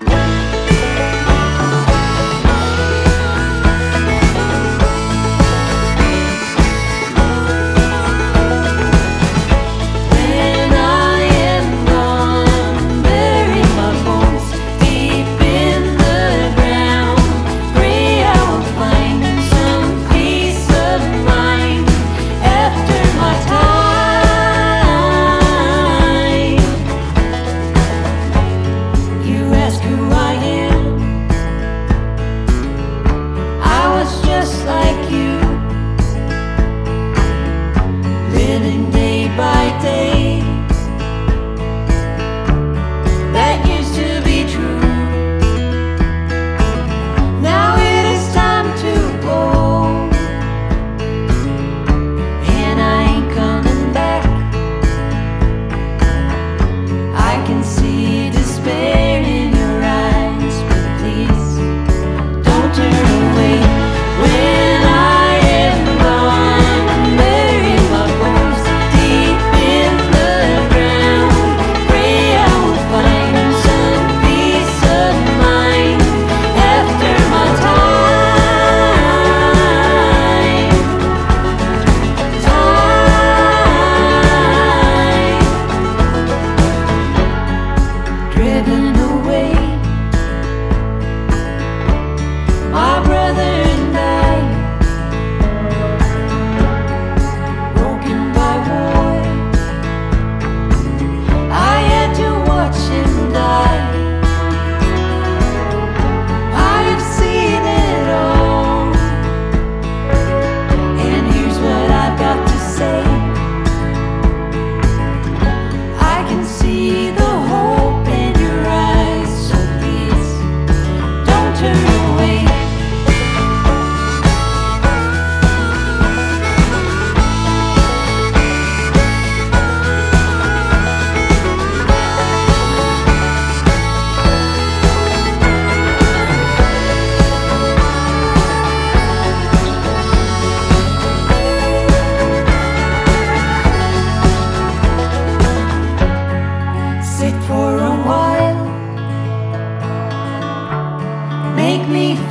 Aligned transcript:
Yeah. 0.00 0.23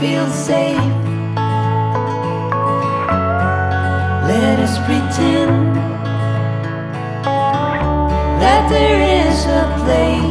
feel 0.03 0.27
safe. 0.31 0.77
Let 4.31 4.59
us 4.59 4.77
pretend 4.79 5.77
that 8.41 8.67
there 8.69 8.99
is 9.21 9.45
a 9.45 9.63
place. 9.79 10.22